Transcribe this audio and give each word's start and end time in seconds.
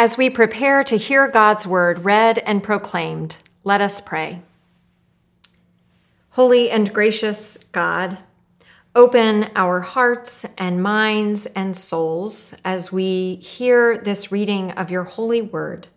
As 0.00 0.16
we 0.16 0.30
prepare 0.30 0.82
to 0.84 0.96
hear 0.96 1.28
God's 1.28 1.66
word 1.66 2.06
read 2.06 2.38
and 2.38 2.62
proclaimed, 2.62 3.36
let 3.64 3.82
us 3.82 4.00
pray. 4.00 4.40
Holy 6.30 6.70
and 6.70 6.90
gracious 6.90 7.58
God, 7.72 8.16
open 8.94 9.50
our 9.54 9.80
hearts 9.82 10.46
and 10.56 10.82
minds 10.82 11.44
and 11.44 11.76
souls 11.76 12.54
as 12.64 12.90
we 12.90 13.34
hear 13.42 13.98
this 13.98 14.32
reading 14.32 14.70
of 14.70 14.90
your 14.90 15.04
holy 15.04 15.42
word. 15.42 15.88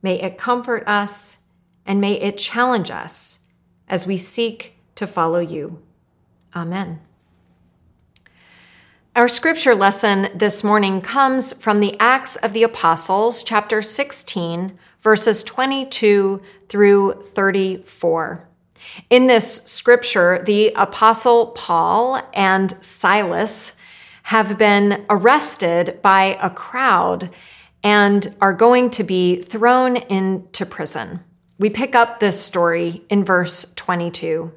May 0.00 0.18
it 0.22 0.38
comfort 0.38 0.84
us 0.86 1.42
and 1.84 2.00
may 2.00 2.14
it 2.14 2.38
challenge 2.38 2.90
us 2.90 3.40
as 3.86 4.06
we 4.06 4.16
seek 4.16 4.78
to 4.94 5.06
follow 5.06 5.40
you. 5.40 5.82
Amen. 6.54 7.05
Our 9.16 9.28
scripture 9.28 9.74
lesson 9.74 10.28
this 10.34 10.62
morning 10.62 11.00
comes 11.00 11.54
from 11.54 11.80
the 11.80 11.98
Acts 11.98 12.36
of 12.36 12.52
the 12.52 12.64
Apostles, 12.64 13.42
chapter 13.42 13.80
16, 13.80 14.78
verses 15.00 15.42
22 15.42 16.42
through 16.68 17.12
34. 17.22 18.46
In 19.08 19.26
this 19.26 19.62
scripture, 19.64 20.42
the 20.44 20.68
Apostle 20.76 21.46
Paul 21.52 22.20
and 22.34 22.76
Silas 22.84 23.78
have 24.24 24.58
been 24.58 25.06
arrested 25.08 25.98
by 26.02 26.38
a 26.42 26.50
crowd 26.50 27.30
and 27.82 28.36
are 28.42 28.52
going 28.52 28.90
to 28.90 29.02
be 29.02 29.40
thrown 29.40 29.96
into 29.96 30.66
prison. 30.66 31.20
We 31.58 31.70
pick 31.70 31.94
up 31.94 32.20
this 32.20 32.38
story 32.38 33.02
in 33.08 33.24
verse 33.24 33.72
22. 33.76 34.52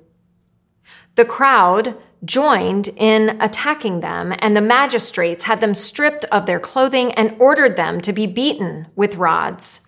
The 1.16 1.23
crowd 1.23 1.95
joined 2.23 2.90
in 2.98 3.41
attacking 3.41 4.02
them, 4.02 4.34
and 4.40 4.55
the 4.55 4.62
magistrates 4.62 5.46
had 5.46 5.59
them 5.59 5.73
stripped 5.73 6.26
of 6.26 6.45
their 6.45 6.59
clothing 6.59 7.14
and 7.14 7.36
ordered 7.40 7.76
them 7.76 8.02
to 8.02 8.14
be 8.14 8.28
beaten 8.28 8.88
with 8.95 9.16
rods. 9.16 9.88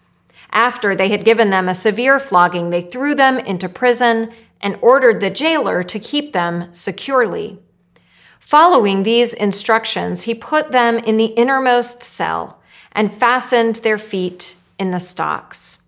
After 0.52 0.96
they 0.96 1.09
had 1.09 1.26
given 1.26 1.50
them 1.50 1.70
a 1.70 1.74
severe 1.74 2.20
flogging, 2.20 2.70
they 2.70 2.82
threw 2.82 3.16
them 3.16 3.40
into 3.40 3.70
prison 3.70 4.32
and 4.59 4.78
ordered 4.82 5.20
the 5.20 5.30
jailer 5.30 5.84
to 5.84 6.00
keep 6.00 6.34
them 6.34 6.74
securely. 6.74 7.59
Following 8.40 9.04
these 9.04 9.34
instructions, 9.34 10.24
he 10.24 10.34
put 10.34 10.72
them 10.72 10.98
in 10.98 11.18
the 11.18 11.26
innermost 11.26 12.04
cell 12.04 12.59
and 12.92 13.14
fastened 13.14 13.78
their 13.78 13.98
feet 13.98 14.56
in 14.78 14.92
the 14.92 15.00
stocks. 15.00 15.81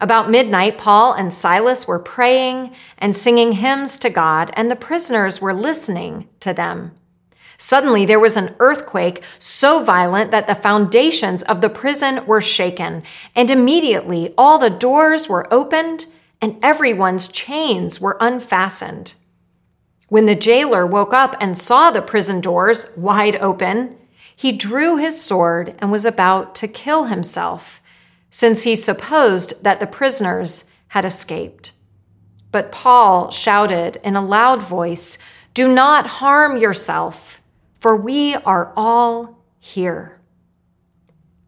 About 0.00 0.30
midnight, 0.30 0.78
Paul 0.78 1.12
and 1.12 1.32
Silas 1.32 1.86
were 1.86 1.98
praying 1.98 2.74
and 2.96 3.14
singing 3.14 3.52
hymns 3.52 3.98
to 3.98 4.08
God, 4.08 4.50
and 4.54 4.70
the 4.70 4.76
prisoners 4.76 5.40
were 5.40 5.52
listening 5.52 6.28
to 6.40 6.54
them. 6.54 6.92
Suddenly, 7.58 8.06
there 8.06 8.18
was 8.18 8.38
an 8.38 8.54
earthquake 8.58 9.22
so 9.38 9.82
violent 9.82 10.30
that 10.30 10.46
the 10.46 10.54
foundations 10.54 11.42
of 11.42 11.60
the 11.60 11.68
prison 11.68 12.24
were 12.24 12.40
shaken, 12.40 13.02
and 13.34 13.50
immediately 13.50 14.32
all 14.38 14.58
the 14.58 14.70
doors 14.70 15.28
were 15.28 15.52
opened 15.52 16.06
and 16.40 16.56
everyone's 16.62 17.28
chains 17.28 18.00
were 18.00 18.16
unfastened. 18.18 19.14
When 20.08 20.24
the 20.24 20.34
jailer 20.34 20.86
woke 20.86 21.12
up 21.12 21.36
and 21.38 21.56
saw 21.56 21.90
the 21.90 22.00
prison 22.00 22.40
doors 22.40 22.90
wide 22.96 23.36
open, 23.36 23.98
he 24.34 24.52
drew 24.52 24.96
his 24.96 25.20
sword 25.20 25.74
and 25.78 25.92
was 25.92 26.06
about 26.06 26.54
to 26.56 26.66
kill 26.66 27.04
himself 27.04 27.79
since 28.30 28.62
he 28.62 28.76
supposed 28.76 29.62
that 29.64 29.80
the 29.80 29.86
prisoners 29.86 30.64
had 30.88 31.04
escaped. 31.04 31.72
But 32.52 32.72
Paul 32.72 33.30
shouted 33.30 34.00
in 34.02 34.16
a 34.16 34.24
loud 34.24 34.62
voice, 34.62 35.18
Do 35.54 35.72
not 35.72 36.06
harm 36.06 36.56
yourself, 36.56 37.40
for 37.78 37.96
we 37.96 38.34
are 38.36 38.72
all 38.76 39.38
here. 39.58 40.16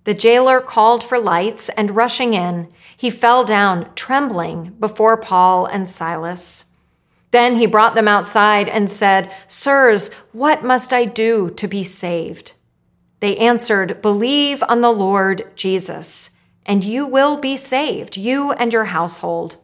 The 0.05 0.15
jailer 0.15 0.61
called 0.61 1.05
for 1.05 1.19
lights, 1.19 1.69
and 1.71 1.95
rushing 1.95 2.35
in, 2.35 2.69
he 2.97 3.11
fell 3.11 3.45
down, 3.45 3.93
trembling, 3.95 4.77
before 4.81 5.17
Paul 5.17 5.67
and 5.67 5.89
Silas. 5.89 6.67
Then 7.31 7.57
he 7.57 7.67
brought 7.67 7.95
them 7.95 8.09
outside 8.09 8.69
and 8.69 8.91
said, 8.91 9.33
Sirs, 9.47 10.13
what 10.33 10.65
must 10.65 10.93
I 10.93 11.05
do 11.05 11.51
to 11.51 11.67
be 11.67 11.83
saved? 11.83 12.55
They 13.21 13.37
answered, 13.37 14.03
Believe 14.03 14.63
on 14.69 14.81
the 14.81 14.93
Lord 14.93 15.51
Jesus 15.55 16.31
and 16.65 16.85
you 16.85 17.07
will 17.07 17.37
be 17.37 17.57
saved, 17.57 18.17
you 18.17 18.53
and 18.53 18.73
your 18.73 18.87
household. 18.87 19.57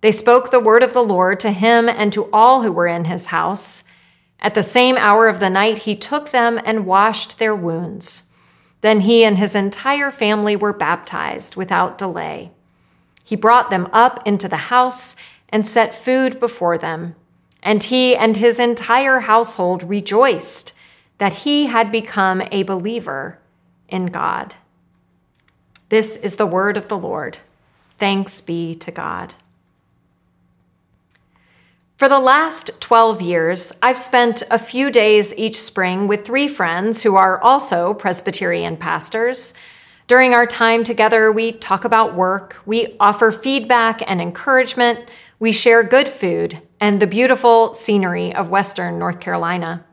They 0.00 0.12
spoke 0.12 0.50
the 0.50 0.60
word 0.60 0.82
of 0.82 0.92
the 0.92 1.02
Lord 1.02 1.40
to 1.40 1.50
him 1.50 1.88
and 1.88 2.12
to 2.12 2.28
all 2.32 2.62
who 2.62 2.70
were 2.70 2.86
in 2.86 3.06
his 3.06 3.26
house. 3.26 3.84
At 4.40 4.54
the 4.54 4.62
same 4.62 4.96
hour 4.96 5.26
of 5.28 5.40
the 5.40 5.50
night, 5.50 5.78
he 5.80 5.96
took 5.96 6.30
them 6.30 6.60
and 6.64 6.86
washed 6.86 7.38
their 7.38 7.54
wounds. 7.54 8.24
Then 8.80 9.00
he 9.00 9.24
and 9.24 9.38
his 9.38 9.56
entire 9.56 10.10
family 10.10 10.54
were 10.54 10.72
baptized 10.72 11.56
without 11.56 11.98
delay. 11.98 12.52
He 13.24 13.34
brought 13.34 13.70
them 13.70 13.88
up 13.92 14.24
into 14.26 14.48
the 14.48 14.68
house 14.72 15.16
and 15.48 15.66
set 15.66 15.92
food 15.92 16.38
before 16.38 16.78
them. 16.78 17.16
And 17.62 17.82
he 17.82 18.14
and 18.14 18.36
his 18.36 18.60
entire 18.60 19.20
household 19.20 19.82
rejoiced 19.82 20.72
that 21.18 21.32
he 21.32 21.66
had 21.66 21.90
become 21.90 22.42
a 22.52 22.62
believer 22.62 23.40
in 23.88 24.06
God. 24.06 24.54
This 25.88 26.16
is 26.16 26.34
the 26.34 26.46
word 26.46 26.76
of 26.76 26.88
the 26.88 26.98
Lord. 26.98 27.38
Thanks 27.98 28.40
be 28.40 28.74
to 28.74 28.90
God. 28.90 29.34
For 31.96 32.08
the 32.08 32.20
last 32.20 32.80
12 32.80 33.22
years, 33.22 33.72
I've 33.82 33.98
spent 33.98 34.42
a 34.50 34.58
few 34.58 34.90
days 34.90 35.34
each 35.36 35.60
spring 35.60 36.06
with 36.06 36.24
three 36.24 36.46
friends 36.46 37.02
who 37.02 37.16
are 37.16 37.40
also 37.40 37.92
Presbyterian 37.94 38.76
pastors. 38.76 39.52
During 40.06 40.32
our 40.32 40.46
time 40.46 40.84
together, 40.84 41.32
we 41.32 41.52
talk 41.52 41.84
about 41.84 42.14
work, 42.14 42.60
we 42.64 42.96
offer 43.00 43.32
feedback 43.32 44.00
and 44.06 44.20
encouragement, 44.20 45.08
we 45.40 45.50
share 45.50 45.82
good 45.82 46.08
food 46.08 46.62
and 46.80 47.00
the 47.00 47.06
beautiful 47.06 47.74
scenery 47.74 48.32
of 48.32 48.48
Western 48.48 48.98
North 48.98 49.18
Carolina. 49.18 49.84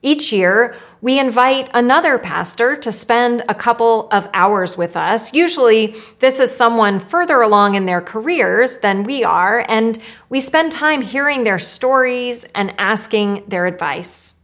Each 0.00 0.32
year, 0.32 0.76
we 1.00 1.18
invite 1.18 1.70
another 1.74 2.18
pastor 2.18 2.76
to 2.76 2.92
spend 2.92 3.42
a 3.48 3.54
couple 3.54 4.08
of 4.10 4.28
hours 4.32 4.76
with 4.76 4.96
us. 4.96 5.34
Usually, 5.34 5.96
this 6.20 6.38
is 6.38 6.54
someone 6.54 7.00
further 7.00 7.40
along 7.40 7.74
in 7.74 7.86
their 7.86 8.00
careers 8.00 8.76
than 8.76 9.02
we 9.02 9.24
are, 9.24 9.64
and 9.68 9.98
we 10.28 10.38
spend 10.38 10.70
time 10.70 11.02
hearing 11.02 11.42
their 11.42 11.58
stories 11.58 12.44
and 12.54 12.74
asking 12.78 13.42
their 13.48 13.66
advice. 13.66 14.34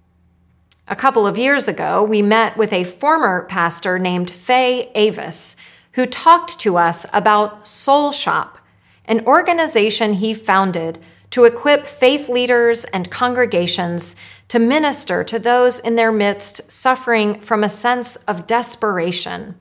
A 0.88 0.97
couple 0.97 1.25
of 1.25 1.38
years 1.38 1.69
ago, 1.69 2.03
we 2.03 2.20
met 2.20 2.56
with 2.56 2.72
a 2.72 2.82
former 2.82 3.47
pastor 3.48 3.97
named 3.97 4.32
Faye 4.32 4.91
Avis, 4.97 5.54
who 5.93 6.04
talked 6.04 6.59
to 6.60 6.76
us 6.76 7.06
about 7.12 7.69
Soul 7.69 8.10
Shop, 8.10 8.59
an 9.04 9.25
organization 9.25 10.14
he 10.14 10.34
founded 10.34 10.98
to 11.31 11.44
equip 11.44 11.87
faith 11.87 12.28
leaders 12.28 12.84
and 12.87 13.10
congregations 13.10 14.14
to 14.54 14.60
minister 14.60 15.25
to 15.25 15.37
those 15.37 15.81
in 15.81 15.97
their 15.97 16.12
midst 16.12 16.70
suffering 16.70 17.41
from 17.41 17.65
a 17.65 17.69
sense 17.69 18.15
of 18.28 18.47
desperation, 18.47 19.56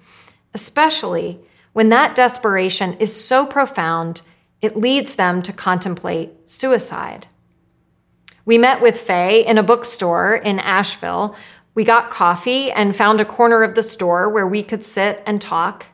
especially 0.53 1.39
when 1.71 1.89
that 1.89 2.13
desperation 2.13 2.93
is 2.99 3.11
so 3.11 3.43
profound 3.43 4.21
it 4.61 4.77
leads 4.77 5.15
them 5.15 5.41
to 5.41 5.51
contemplate 5.51 6.47
suicide. 6.47 7.25
We 8.45 8.59
met 8.59 8.83
with 8.83 9.01
Faye 9.01 9.43
in 9.43 9.57
a 9.57 9.63
bookstore 9.63 10.35
in 10.35 10.59
Asheville. 10.59 11.35
We 11.73 11.83
got 11.83 12.11
coffee 12.11 12.71
and 12.71 12.95
found 12.95 13.19
a 13.19 13.25
corner 13.25 13.63
of 13.63 13.73
the 13.73 13.81
store 13.81 14.29
where 14.29 14.47
we 14.47 14.61
could 14.61 14.85
sit 14.85 15.23
and 15.25 15.41
talk. 15.41 15.87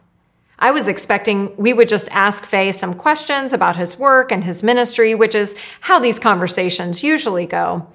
I 0.59 0.71
was 0.71 0.89
expecting 0.89 1.55
we 1.55 1.71
would 1.71 1.87
just 1.87 2.09
ask 2.11 2.43
Faye 2.43 2.73
some 2.73 2.95
questions 2.95 3.53
about 3.53 3.77
his 3.77 3.97
work 3.97 4.29
and 4.29 4.43
his 4.43 4.61
ministry, 4.61 5.15
which 5.15 5.35
is 5.35 5.55
how 5.79 5.99
these 5.99 6.19
conversations 6.19 7.01
usually 7.01 7.45
go. 7.45 7.87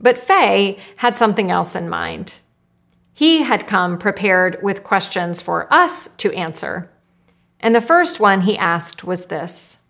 But 0.00 0.18
Faye 0.18 0.78
had 0.96 1.16
something 1.16 1.50
else 1.50 1.76
in 1.76 1.88
mind. 1.88 2.40
He 3.12 3.42
had 3.42 3.66
come 3.66 3.98
prepared 3.98 4.58
with 4.62 4.82
questions 4.82 5.42
for 5.42 5.72
us 5.72 6.08
to 6.16 6.32
answer. 6.32 6.90
And 7.60 7.74
the 7.74 7.80
first 7.80 8.18
one 8.18 8.42
he 8.42 8.56
asked 8.56 9.04
was 9.04 9.26
this 9.26 9.82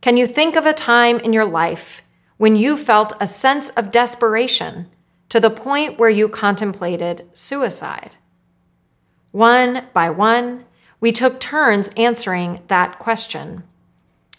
Can 0.00 0.16
you 0.16 0.26
think 0.26 0.54
of 0.54 0.64
a 0.64 0.72
time 0.72 1.18
in 1.18 1.32
your 1.32 1.44
life 1.44 2.02
when 2.36 2.56
you 2.56 2.76
felt 2.76 3.14
a 3.20 3.26
sense 3.26 3.70
of 3.70 3.90
desperation 3.90 4.88
to 5.28 5.40
the 5.40 5.50
point 5.50 5.98
where 5.98 6.10
you 6.10 6.28
contemplated 6.28 7.28
suicide? 7.32 8.12
One 9.32 9.86
by 9.92 10.10
one, 10.10 10.64
we 11.00 11.10
took 11.10 11.40
turns 11.40 11.88
answering 11.96 12.60
that 12.68 13.00
question. 13.00 13.64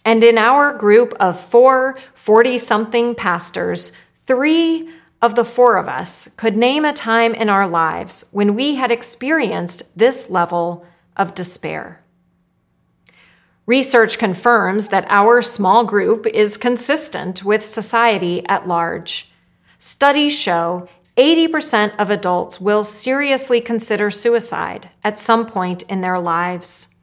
And 0.04 0.22
in 0.22 0.38
our 0.38 0.72
group 0.76 1.14
of 1.18 1.38
four 1.38 1.98
40 2.14 2.58
something 2.58 3.14
pastors, 3.14 3.92
three 4.26 4.88
of 5.20 5.34
the 5.34 5.44
four 5.44 5.76
of 5.76 5.88
us 5.88 6.28
could 6.36 6.56
name 6.56 6.84
a 6.84 6.92
time 6.92 7.34
in 7.34 7.48
our 7.48 7.66
lives 7.66 8.26
when 8.30 8.54
we 8.54 8.74
had 8.74 8.90
experienced 8.90 9.96
this 9.96 10.28
level 10.28 10.86
of 11.16 11.34
despair. 11.34 12.02
Research 13.66 14.18
confirms 14.18 14.88
that 14.88 15.06
our 15.08 15.40
small 15.40 15.84
group 15.84 16.26
is 16.26 16.58
consistent 16.58 17.42
with 17.44 17.64
society 17.64 18.44
at 18.46 18.68
large. 18.68 19.30
Studies 19.78 20.36
show 20.36 20.88
80% 21.16 21.94
of 21.96 22.10
adults 22.10 22.60
will 22.60 22.84
seriously 22.84 23.60
consider 23.60 24.10
suicide 24.10 24.90
at 25.02 25.18
some 25.18 25.46
point 25.46 25.84
in 25.84 26.00
their 26.00 26.18
lives. 26.18 26.94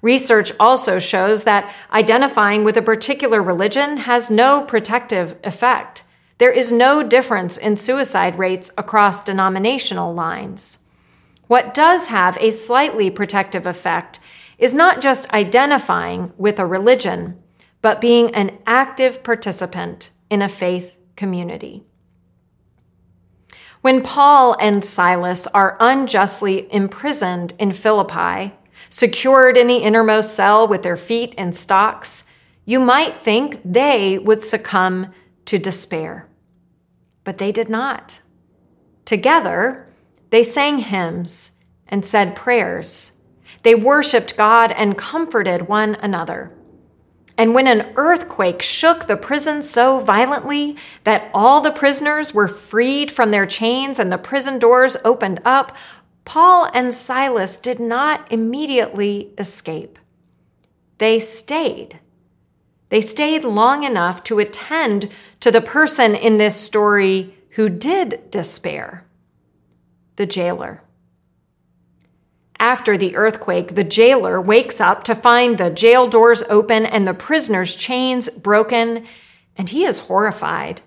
Research 0.00 0.50
also 0.58 0.98
shows 0.98 1.44
that 1.44 1.72
identifying 1.92 2.64
with 2.64 2.76
a 2.76 2.82
particular 2.82 3.40
religion 3.40 3.98
has 3.98 4.30
no 4.30 4.62
protective 4.62 5.36
effect. 5.44 6.02
There 6.42 6.50
is 6.50 6.72
no 6.72 7.04
difference 7.04 7.56
in 7.56 7.76
suicide 7.76 8.36
rates 8.36 8.72
across 8.76 9.22
denominational 9.22 10.12
lines. 10.12 10.80
What 11.46 11.72
does 11.72 12.08
have 12.08 12.36
a 12.40 12.50
slightly 12.50 13.10
protective 13.10 13.64
effect 13.64 14.18
is 14.58 14.74
not 14.74 15.00
just 15.00 15.32
identifying 15.32 16.32
with 16.36 16.58
a 16.58 16.66
religion, 16.66 17.40
but 17.80 18.00
being 18.00 18.34
an 18.34 18.58
active 18.66 19.22
participant 19.22 20.10
in 20.30 20.42
a 20.42 20.48
faith 20.48 20.96
community. 21.14 21.84
When 23.82 24.02
Paul 24.02 24.56
and 24.58 24.84
Silas 24.84 25.46
are 25.46 25.76
unjustly 25.78 26.66
imprisoned 26.74 27.54
in 27.60 27.70
Philippi, 27.70 28.56
secured 28.90 29.56
in 29.56 29.68
the 29.68 29.76
innermost 29.76 30.34
cell 30.34 30.66
with 30.66 30.82
their 30.82 30.96
feet 30.96 31.34
in 31.34 31.52
stocks, 31.52 32.24
you 32.64 32.80
might 32.80 33.18
think 33.18 33.60
they 33.64 34.18
would 34.18 34.42
succumb 34.42 35.14
to 35.44 35.56
despair. 35.56 36.28
But 37.24 37.38
they 37.38 37.52
did 37.52 37.68
not. 37.68 38.20
Together, 39.04 39.88
they 40.30 40.42
sang 40.42 40.78
hymns 40.78 41.52
and 41.86 42.04
said 42.04 42.34
prayers. 42.34 43.12
They 43.62 43.74
worshiped 43.74 44.36
God 44.36 44.72
and 44.72 44.98
comforted 44.98 45.68
one 45.68 45.94
another. 45.96 46.52
And 47.38 47.54
when 47.54 47.66
an 47.66 47.92
earthquake 47.96 48.62
shook 48.62 49.06
the 49.06 49.16
prison 49.16 49.62
so 49.62 49.98
violently 49.98 50.76
that 51.04 51.30
all 51.32 51.60
the 51.60 51.70
prisoners 51.70 52.34
were 52.34 52.48
freed 52.48 53.10
from 53.10 53.30
their 53.30 53.46
chains 53.46 53.98
and 53.98 54.12
the 54.12 54.18
prison 54.18 54.58
doors 54.58 54.96
opened 55.04 55.40
up, 55.44 55.76
Paul 56.24 56.70
and 56.74 56.92
Silas 56.92 57.56
did 57.56 57.80
not 57.80 58.30
immediately 58.30 59.32
escape. 59.38 59.98
They 60.98 61.18
stayed. 61.18 61.98
They 62.92 63.00
stayed 63.00 63.42
long 63.42 63.84
enough 63.84 64.22
to 64.24 64.38
attend 64.38 65.08
to 65.40 65.50
the 65.50 65.62
person 65.62 66.14
in 66.14 66.36
this 66.36 66.60
story 66.60 67.34
who 67.52 67.70
did 67.70 68.30
despair 68.30 69.06
the 70.16 70.26
jailer. 70.26 70.82
After 72.60 72.98
the 72.98 73.16
earthquake, 73.16 73.76
the 73.76 73.82
jailer 73.82 74.42
wakes 74.42 74.78
up 74.78 75.04
to 75.04 75.14
find 75.14 75.56
the 75.56 75.70
jail 75.70 76.06
doors 76.06 76.42
open 76.50 76.84
and 76.84 77.06
the 77.06 77.14
prisoner's 77.14 77.76
chains 77.76 78.28
broken, 78.28 79.06
and 79.56 79.70
he 79.70 79.86
is 79.86 80.00
horrified. 80.00 80.82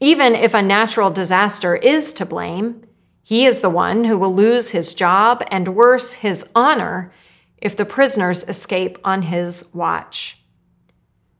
Even 0.00 0.34
if 0.34 0.52
a 0.52 0.60
natural 0.60 1.08
disaster 1.08 1.76
is 1.76 2.12
to 2.12 2.26
blame, 2.26 2.84
he 3.22 3.46
is 3.46 3.60
the 3.60 3.70
one 3.70 4.04
who 4.04 4.18
will 4.18 4.34
lose 4.34 4.72
his 4.72 4.92
job 4.92 5.42
and 5.50 5.68
worse, 5.68 6.12
his 6.12 6.50
honor, 6.54 7.10
if 7.56 7.74
the 7.74 7.86
prisoners 7.86 8.46
escape 8.46 8.98
on 9.02 9.22
his 9.22 9.64
watch. 9.72 10.36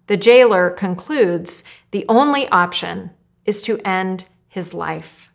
The 0.06 0.16
jailer 0.16 0.70
concludes 0.70 1.64
the 1.90 2.04
only 2.08 2.48
option 2.48 3.10
is 3.44 3.62
to 3.62 3.78
end 3.84 4.26
his 4.48 4.74
life. 4.74 5.30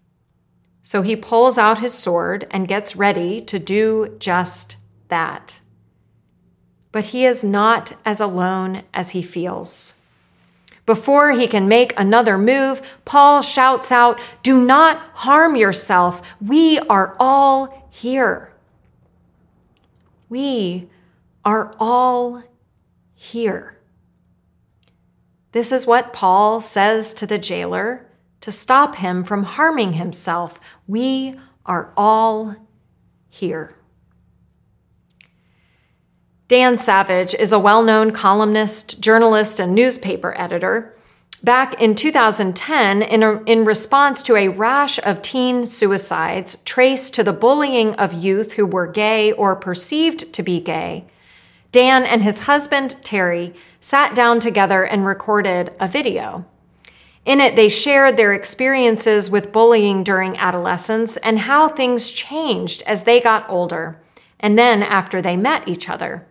So 0.82 1.02
he 1.02 1.16
pulls 1.16 1.58
out 1.58 1.80
his 1.80 1.94
sword 1.94 2.48
and 2.52 2.68
gets 2.68 2.96
ready 2.96 3.42
to 3.42 3.60
do 3.60 4.16
just 4.20 4.78
that. 5.10 5.60
But 6.92 7.06
he 7.06 7.26
is 7.26 7.44
not 7.44 7.94
as 8.06 8.22
alone 8.22 8.84
as 8.94 9.10
he 9.10 9.22
feels. 9.22 9.96
Before 10.86 11.32
he 11.32 11.48
can 11.48 11.68
make 11.68 11.94
another 12.00 12.38
move, 12.38 12.98
Paul 13.04 13.42
shouts 13.42 13.92
out, 13.92 14.20
Do 14.42 14.64
not 14.64 15.00
harm 15.14 15.58
yourself. 15.58 16.22
We 16.40 16.80
are 16.80 17.18
all 17.20 17.90
here. 17.90 18.54
We 20.30 20.90
are 21.44 21.76
all 21.80 22.42
here. 23.14 23.77
This 25.58 25.72
is 25.72 25.88
what 25.88 26.14
Paul 26.14 26.62
says 26.62 27.16
to 27.16 27.26
the 27.26 27.40
jailer 27.40 28.06
to 28.42 28.52
stop 28.52 28.98
him 28.98 29.24
from 29.24 29.42
harming 29.42 29.94
himself. 29.94 30.60
We 30.86 31.34
are 31.66 31.92
all 31.98 32.56
here. 33.28 33.74
Dan 36.48 36.78
Savage 36.78 37.34
is 37.34 37.52
a 37.52 37.58
well 37.58 37.82
known 37.82 38.12
columnist, 38.12 39.02
journalist, 39.02 39.60
and 39.60 39.74
newspaper 39.74 40.40
editor. 40.40 40.96
Back 41.44 41.82
in 41.82 41.96
2010, 41.96 43.02
in, 43.02 43.24
a, 43.24 43.42
in 43.46 43.66
response 43.66 44.22
to 44.22 44.36
a 44.36 44.50
rash 44.50 45.00
of 45.00 45.24
teen 45.24 45.66
suicides 45.66 46.58
traced 46.66 47.16
to 47.16 47.24
the 47.24 47.34
bullying 47.34 47.96
of 47.96 48.14
youth 48.14 48.54
who 48.54 48.66
were 48.68 48.86
gay 48.86 49.32
or 49.32 49.56
perceived 49.56 50.32
to 50.34 50.44
be 50.44 50.60
gay, 50.60 51.08
Dan 51.72 52.06
and 52.06 52.22
his 52.22 52.44
husband, 52.44 52.96
Terry, 53.04 53.56
sat 53.80 54.16
down 54.16 54.40
together 54.40 54.84
and 54.84 55.06
recorded 55.06 55.74
a 55.80 55.88
video. 55.88 56.46
In 57.26 57.42
it, 57.42 57.56
they 57.56 57.68
shared 57.68 58.16
their 58.16 58.34
experiences 58.34 59.30
with 59.30 59.52
bullying 59.52 60.04
during 60.04 60.38
adolescence 60.38 61.18
and 61.18 61.40
how 61.40 61.68
things 61.68 62.10
changed 62.10 62.82
as 62.84 63.04
they 63.04 63.20
got 63.20 63.50
older, 63.50 64.02
and 64.40 64.58
then 64.58 64.82
after 64.82 65.22
they 65.22 65.36
met 65.36 65.68
each 65.68 65.90
other. 65.90 66.26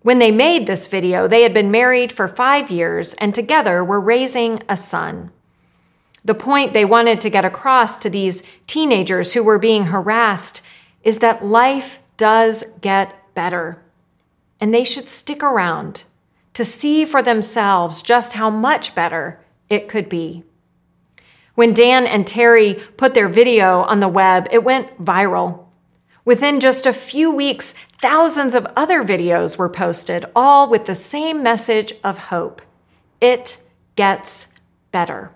When 0.00 0.18
they 0.18 0.30
made 0.30 0.66
this 0.66 0.86
video, 0.86 1.28
they 1.28 1.42
had 1.42 1.52
been 1.52 1.70
married 1.70 2.12
for 2.12 2.28
five 2.28 2.70
years 2.70 3.12
and 3.14 3.34
together 3.34 3.84
were 3.84 4.00
raising 4.00 4.62
a 4.68 4.76
son. 4.76 5.32
The 6.24 6.34
point 6.34 6.72
they 6.72 6.84
wanted 6.84 7.20
to 7.20 7.30
get 7.30 7.44
across 7.44 7.96
to 7.98 8.08
these 8.10 8.42
teenagers 8.66 9.34
who 9.34 9.42
were 9.42 9.58
being 9.58 9.86
harassed 9.86 10.62
is 11.04 11.18
that 11.18 11.44
life 11.44 11.98
does 12.16 12.64
get 12.80 13.14
better, 13.34 13.82
and 14.60 14.72
they 14.72 14.82
should 14.82 15.08
stick 15.08 15.42
around 15.42 16.04
to 16.56 16.64
see 16.64 17.04
for 17.04 17.22
themselves 17.22 18.00
just 18.00 18.32
how 18.32 18.48
much 18.48 18.94
better 18.94 19.38
it 19.68 19.90
could 19.90 20.08
be. 20.08 20.42
When 21.54 21.74
Dan 21.74 22.06
and 22.06 22.26
Terry 22.26 22.76
put 22.96 23.12
their 23.12 23.28
video 23.28 23.82
on 23.82 24.00
the 24.00 24.08
web, 24.08 24.48
it 24.50 24.64
went 24.64 25.04
viral. 25.04 25.66
Within 26.24 26.58
just 26.58 26.86
a 26.86 26.94
few 26.94 27.30
weeks, 27.30 27.74
thousands 28.00 28.54
of 28.54 28.66
other 28.74 29.04
videos 29.04 29.58
were 29.58 29.68
posted, 29.68 30.24
all 30.34 30.66
with 30.66 30.86
the 30.86 30.94
same 30.94 31.42
message 31.42 31.92
of 32.02 32.16
hope. 32.32 32.62
It 33.20 33.60
gets 33.94 34.48
better. 34.92 35.32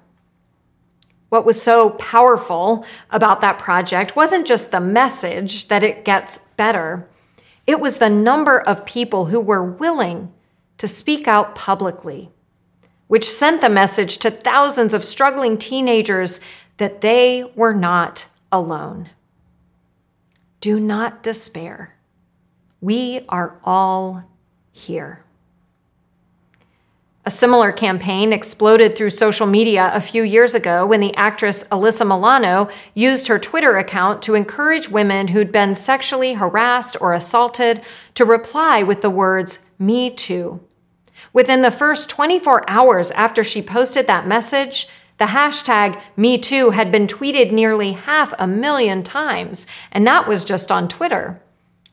What 1.29 1.45
was 1.45 1.61
so 1.61 1.91
powerful 1.91 2.87
about 3.11 3.43
that 3.43 3.59
project 3.59 4.17
wasn't 4.17 4.47
just 4.47 4.71
the 4.71 4.81
message 4.81 5.69
that 5.69 5.85
it 5.85 6.07
gets 6.07 6.39
better, 6.57 7.07
it 7.67 7.79
was 7.79 7.99
the 7.99 8.09
number 8.09 8.59
of 8.59 8.87
people 8.87 9.27
who 9.27 9.39
were 9.39 9.63
willing 9.63 10.33
to 10.81 10.89
speak 10.89 11.29
out 11.29 11.55
publicly 11.55 12.31
which 13.11 13.29
sent 13.29 13.61
the 13.61 13.69
message 13.69 14.19
to 14.19 14.31
thousands 14.31 14.95
of 14.95 15.05
struggling 15.05 15.59
teenagers 15.59 16.41
that 16.77 17.01
they 17.01 17.43
were 17.57 17.75
not 17.75 18.29
alone. 18.53 19.11
Do 20.61 20.79
not 20.79 21.21
despair. 21.21 21.97
We 22.81 23.23
are 23.29 23.59
all 23.65 24.23
here. 24.71 25.25
A 27.27 27.31
similar 27.31 27.73
campaign 27.73 28.33
exploded 28.33 28.95
through 28.95 29.11
social 29.11 29.49
media 29.49 29.91
a 29.93 30.01
few 30.01 30.23
years 30.23 30.55
ago 30.55 30.87
when 30.87 31.01
the 31.01 31.15
actress 31.17 31.65
Alyssa 31.65 32.07
Milano 32.07 32.69
used 32.95 33.27
her 33.27 33.41
Twitter 33.41 33.77
account 33.77 34.23
to 34.23 34.37
encourage 34.37 34.89
women 34.89 35.29
who'd 35.29 35.51
been 35.51 35.75
sexually 35.75 36.35
harassed 36.35 36.97
or 37.01 37.13
assaulted 37.13 37.81
to 38.15 38.25
reply 38.25 38.85
with 38.85 39.03
the 39.03 39.11
words, 39.11 39.65
Me 39.81 40.11
too. 40.11 40.61
Within 41.33 41.63
the 41.63 41.71
first 41.71 42.09
24 42.09 42.69
hours 42.69 43.11
after 43.13 43.45
she 43.45 43.63
posted 43.63 44.07
that 44.07 44.27
message, 44.27 44.89
the 45.19 45.27
hashtag 45.27 46.01
MeToo 46.17 46.73
had 46.73 46.91
been 46.91 47.07
tweeted 47.07 47.53
nearly 47.53 47.93
half 47.93 48.33
a 48.39 48.47
million 48.47 49.03
times, 49.03 49.67
and 49.93 50.07
that 50.07 50.27
was 50.27 50.45
just 50.45 50.73
on 50.73 50.89
Twitter. 50.89 51.43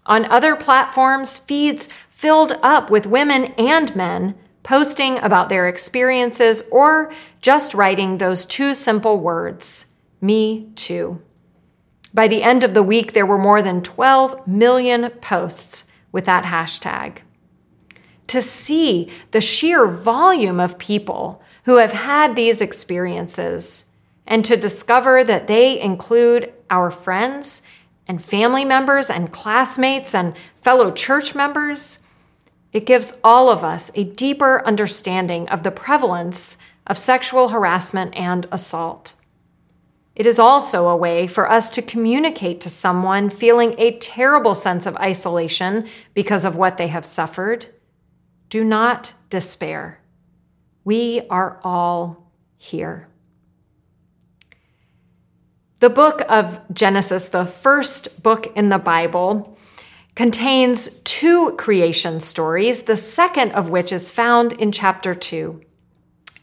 On 0.06 0.24
other 0.26 0.56
platforms, 0.56 1.38
feeds 1.38 1.90
filled 2.10 2.58
up 2.64 2.90
with 2.90 3.06
women 3.06 3.54
and 3.58 3.94
men 3.96 4.36
posting 4.64 5.18
about 5.20 5.50
their 5.50 5.68
experiences 5.68 6.64
or 6.72 7.12
just 7.42 7.74
writing 7.74 8.18
those 8.18 8.46
two 8.46 8.74
simple 8.74 9.20
words 9.20 9.94
Me 10.22 10.70
Too. 10.76 11.22
By 12.14 12.28
the 12.28 12.44
end 12.44 12.64
of 12.64 12.74
the 12.74 12.82
week, 12.82 13.12
there 13.12 13.26
were 13.26 13.38
more 13.38 13.62
than 13.62 13.82
12 13.82 14.48
million 14.48 15.10
posts 15.22 15.92
with 16.12 16.26
that 16.26 16.46
hashtag 16.46 17.18
to 18.28 18.42
see 18.42 19.10
the 19.32 19.42
sheer 19.42 19.88
volume 19.88 20.60
of 20.60 20.78
people 20.78 21.42
who 21.64 21.78
have 21.78 21.94
had 21.94 22.36
these 22.36 22.62
experiences 22.62 23.86
and 24.26 24.44
to 24.46 24.58
discover 24.58 25.24
that 25.24 25.48
they 25.48 25.80
include 25.80 26.54
our 26.70 26.92
friends 26.92 27.62
and 28.08 28.24
family 28.24 28.66
members 28.66 29.10
and 29.10 29.32
classmates 29.32 30.14
and 30.14 30.36
fellow 30.56 30.92
church 30.92 31.34
members, 31.34 32.00
it 32.74 32.86
gives 32.86 33.20
all 33.24 33.50
of 33.50 33.64
us 33.64 33.92
a 33.96 34.04
deeper 34.04 34.66
understanding 34.66 35.48
of 35.50 35.64
the 35.64 35.72
prevalence 35.72 36.58
of 36.86 36.98
sexual 36.98 37.50
harassment 37.50 38.16
and 38.16 38.48
assault. 38.52 39.14
It 40.16 40.26
is 40.26 40.40
also 40.40 40.88
a 40.88 40.98
way 40.98 41.28
for 41.28 41.50
us 41.50 41.70
to 41.72 41.82
communicate 41.82 42.60
to 42.62 42.70
someone 42.70 43.30
feeling 43.30 43.76
a 43.78 43.98
terrible 43.98 44.56
sense 44.56 44.86
of 44.86 44.98
isolation 44.98 45.88
because 46.14 46.44
of 46.44 46.56
what 46.56 46.78
they 46.78 46.88
have 46.88 47.06
suffered. 47.06 47.68
Do 48.50 48.64
not 48.64 49.14
despair. 49.30 50.00
We 50.84 51.22
are 51.30 51.60
all 51.64 52.32
here. 52.58 53.08
The 55.80 55.90
book 55.90 56.24
of 56.28 56.60
Genesis, 56.74 57.28
the 57.28 57.46
first 57.46 58.24
book 58.24 58.52
in 58.56 58.70
the 58.70 58.80
Bible, 58.80 59.58
contains 60.16 60.90
two 61.04 61.52
creation 61.58 62.20
stories, 62.20 62.84
the 62.84 62.98
second 62.98 63.52
of 63.52 63.70
which 63.70 63.92
is 63.92 64.10
found 64.10 64.54
in 64.54 64.72
chapter 64.72 65.14
2. 65.14 65.62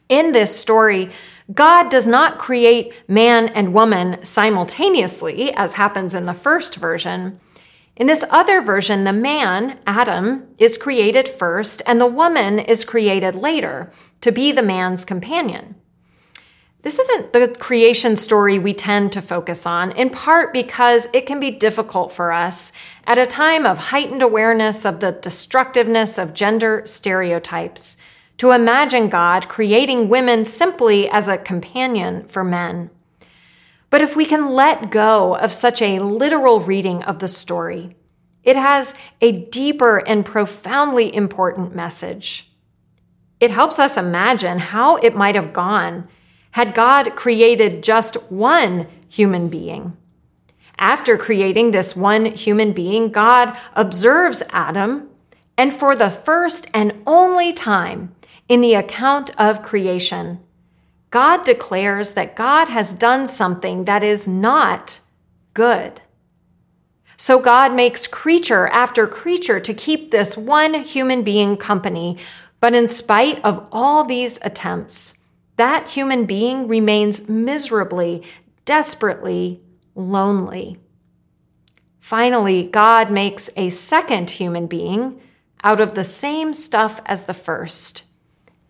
In 0.08 0.30
this 0.30 0.56
story, 0.56 1.11
God 1.52 1.90
does 1.90 2.06
not 2.06 2.38
create 2.38 2.94
man 3.08 3.49
and 3.49 3.75
woman 3.75 4.23
simultaneously, 4.23 5.52
as 5.54 5.73
happens 5.73 6.14
in 6.14 6.26
the 6.26 6.34
first 6.34 6.76
version. 6.76 7.40
In 7.96 8.08
this 8.08 8.24
other 8.28 8.60
version, 8.60 9.04
the 9.04 9.12
man, 9.12 9.78
Adam, 9.86 10.48
is 10.58 10.76
created 10.76 11.28
first, 11.28 11.80
and 11.86 12.00
the 12.00 12.06
woman 12.06 12.58
is 12.58 12.84
created 12.84 13.36
later 13.36 13.92
to 14.20 14.32
be 14.32 14.50
the 14.50 14.62
man's 14.62 15.04
companion. 15.04 15.76
This 16.82 16.98
isn't 16.98 17.32
the 17.32 17.54
creation 17.58 18.16
story 18.16 18.58
we 18.58 18.74
tend 18.74 19.12
to 19.12 19.22
focus 19.22 19.64
on, 19.64 19.92
in 19.92 20.10
part 20.10 20.52
because 20.52 21.08
it 21.14 21.24
can 21.24 21.38
be 21.38 21.52
difficult 21.52 22.12
for 22.12 22.32
us 22.32 22.72
at 23.06 23.16
a 23.16 23.26
time 23.26 23.64
of 23.64 23.78
heightened 23.78 24.22
awareness 24.22 24.84
of 24.84 25.00
the 25.00 25.12
destructiveness 25.12 26.18
of 26.18 26.34
gender 26.34 26.82
stereotypes 26.84 27.96
to 28.38 28.50
imagine 28.50 29.08
God 29.08 29.48
creating 29.48 30.08
women 30.08 30.44
simply 30.44 31.08
as 31.08 31.28
a 31.28 31.38
companion 31.38 32.26
for 32.26 32.42
men. 32.42 32.90
But 33.94 34.02
if 34.02 34.16
we 34.16 34.24
can 34.24 34.50
let 34.50 34.90
go 34.90 35.36
of 35.36 35.52
such 35.52 35.80
a 35.80 36.00
literal 36.00 36.58
reading 36.58 37.04
of 37.04 37.20
the 37.20 37.28
story, 37.28 37.94
it 38.42 38.56
has 38.56 38.96
a 39.20 39.30
deeper 39.30 39.98
and 39.98 40.26
profoundly 40.26 41.14
important 41.14 41.76
message. 41.76 42.50
It 43.38 43.52
helps 43.52 43.78
us 43.78 43.96
imagine 43.96 44.58
how 44.58 44.96
it 44.96 45.14
might 45.14 45.36
have 45.36 45.52
gone 45.52 46.08
had 46.50 46.74
God 46.74 47.14
created 47.14 47.84
just 47.84 48.16
one 48.32 48.88
human 49.08 49.48
being. 49.48 49.96
After 50.76 51.16
creating 51.16 51.70
this 51.70 51.94
one 51.94 52.24
human 52.24 52.72
being, 52.72 53.12
God 53.12 53.56
observes 53.76 54.42
Adam, 54.50 55.08
and 55.56 55.72
for 55.72 55.94
the 55.94 56.10
first 56.10 56.66
and 56.74 57.00
only 57.06 57.52
time, 57.52 58.12
in 58.48 58.60
the 58.60 58.74
account 58.74 59.30
of 59.38 59.62
creation, 59.62 60.40
God 61.14 61.44
declares 61.44 62.14
that 62.14 62.35
God 62.35 62.68
has 62.71 62.92
done 62.92 63.28
something 63.28 63.85
that 63.85 64.02
is 64.02 64.26
not 64.26 64.99
good. 65.52 66.00
So 67.16 67.38
God 67.38 67.73
makes 67.73 68.09
creature 68.09 68.66
after 68.66 69.06
creature 69.06 69.61
to 69.61 69.73
keep 69.73 70.11
this 70.11 70.37
one 70.37 70.75
human 70.75 71.23
being 71.23 71.56
company. 71.56 72.18
But 72.59 72.75
in 72.75 72.88
spite 72.88 73.40
of 73.44 73.64
all 73.71 74.02
these 74.04 74.40
attempts, 74.42 75.18
that 75.54 75.90
human 75.90 76.26
being 76.26 76.66
remains 76.66 77.28
miserably, 77.28 78.25
desperately 78.64 79.61
lonely. 79.94 80.80
Finally, 82.00 82.64
God 82.64 83.12
makes 83.12 83.50
a 83.56 83.68
second 83.68 84.30
human 84.30 84.66
being 84.66 85.21
out 85.62 85.80
of 85.80 85.94
the 85.94 86.02
same 86.02 86.52
stuff 86.52 87.00
as 87.06 87.26
the 87.26 87.35
first. 87.35 88.02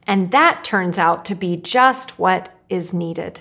And 0.07 0.31
that 0.31 0.65
turns 0.65 0.99
out 0.99 1.25
to 1.27 1.35
be 1.35 1.57
just 1.57 2.19
what 2.19 2.51
is 2.69 2.93
needed. 2.93 3.41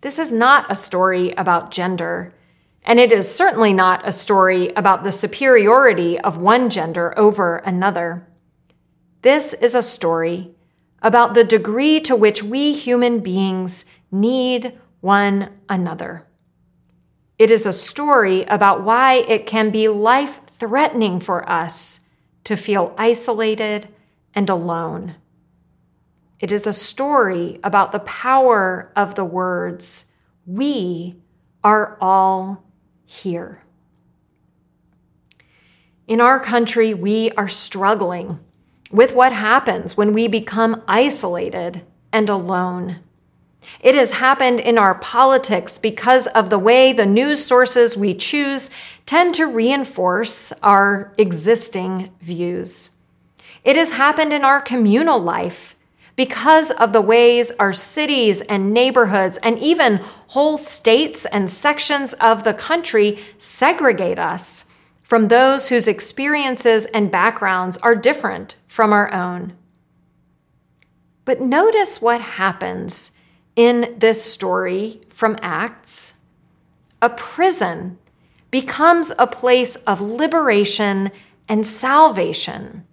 This 0.00 0.18
is 0.18 0.32
not 0.32 0.70
a 0.70 0.74
story 0.74 1.32
about 1.32 1.70
gender, 1.70 2.34
and 2.82 2.98
it 2.98 3.12
is 3.12 3.32
certainly 3.32 3.72
not 3.72 4.06
a 4.06 4.12
story 4.12 4.72
about 4.74 5.04
the 5.04 5.12
superiority 5.12 6.18
of 6.18 6.38
one 6.38 6.70
gender 6.70 7.12
over 7.18 7.58
another. 7.58 8.26
This 9.22 9.52
is 9.52 9.74
a 9.74 9.82
story 9.82 10.54
about 11.02 11.34
the 11.34 11.44
degree 11.44 12.00
to 12.00 12.16
which 12.16 12.42
we 12.42 12.72
human 12.72 13.20
beings 13.20 13.84
need 14.10 14.78
one 15.00 15.50
another. 15.68 16.26
It 17.38 17.50
is 17.50 17.66
a 17.66 17.72
story 17.72 18.44
about 18.44 18.82
why 18.82 19.14
it 19.14 19.46
can 19.46 19.70
be 19.70 19.88
life 19.88 20.40
threatening 20.46 21.20
for 21.20 21.48
us 21.48 22.00
to 22.44 22.56
feel 22.56 22.94
isolated 22.98 23.88
and 24.34 24.48
alone. 24.50 25.16
It 26.40 26.50
is 26.50 26.66
a 26.66 26.72
story 26.72 27.60
about 27.62 27.92
the 27.92 28.00
power 28.00 28.90
of 28.96 29.14
the 29.14 29.24
words, 29.24 30.06
We 30.46 31.16
are 31.62 31.98
all 32.00 32.64
here. 33.04 33.62
In 36.08 36.20
our 36.20 36.40
country, 36.40 36.94
we 36.94 37.30
are 37.32 37.46
struggling 37.46 38.40
with 38.90 39.14
what 39.14 39.32
happens 39.32 39.96
when 39.96 40.12
we 40.14 40.26
become 40.26 40.82
isolated 40.88 41.82
and 42.12 42.28
alone. 42.28 43.00
It 43.80 43.94
has 43.94 44.12
happened 44.12 44.60
in 44.60 44.78
our 44.78 44.94
politics 44.94 45.76
because 45.78 46.26
of 46.28 46.50
the 46.50 46.58
way 46.58 46.92
the 46.92 47.06
news 47.06 47.44
sources 47.44 47.96
we 47.96 48.14
choose 48.14 48.70
tend 49.04 49.34
to 49.34 49.46
reinforce 49.46 50.52
our 50.62 51.12
existing 51.18 52.10
views. 52.20 52.92
It 53.62 53.76
has 53.76 53.92
happened 53.92 54.32
in 54.32 54.44
our 54.44 54.60
communal 54.60 55.20
life 55.20 55.76
because 56.20 56.70
of 56.72 56.92
the 56.92 57.00
ways 57.00 57.50
our 57.52 57.72
cities 57.72 58.42
and 58.42 58.74
neighborhoods 58.74 59.38
and 59.42 59.58
even 59.58 59.96
whole 60.26 60.58
states 60.58 61.24
and 61.24 61.48
sections 61.48 62.12
of 62.20 62.44
the 62.44 62.52
country 62.52 63.18
segregate 63.38 64.18
us 64.18 64.66
from 65.02 65.28
those 65.28 65.70
whose 65.70 65.88
experiences 65.88 66.84
and 66.84 67.10
backgrounds 67.10 67.78
are 67.78 67.96
different 67.96 68.56
from 68.68 68.92
our 68.92 69.10
own. 69.14 69.54
But 71.24 71.40
notice 71.40 72.02
what 72.02 72.20
happens 72.20 73.12
in 73.56 73.94
this 73.96 74.22
story 74.22 75.00
from 75.08 75.38
Acts. 75.40 76.16
A 77.00 77.08
prison 77.08 77.96
becomes 78.50 79.10
a 79.18 79.26
place 79.26 79.76
of 79.76 80.02
liberation 80.02 81.12
and 81.48 81.66
salvation 81.66 82.84